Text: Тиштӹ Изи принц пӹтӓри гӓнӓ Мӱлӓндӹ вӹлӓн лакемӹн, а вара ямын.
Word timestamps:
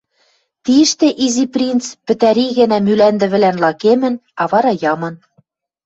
Тиштӹ 0.63 1.07
Изи 1.25 1.45
принц 1.53 1.85
пӹтӓри 2.05 2.45
гӓнӓ 2.57 2.79
Мӱлӓндӹ 2.85 3.25
вӹлӓн 3.31 3.57
лакемӹн, 3.63 4.15
а 4.41 4.43
вара 4.51 4.73
ямын. 4.93 5.15